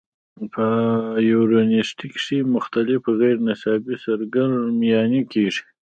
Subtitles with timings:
[0.51, 0.65] پۀ
[1.29, 5.63] يونيورسټۍ کښې مختلف غېر نصابي سرګرميانې کيږي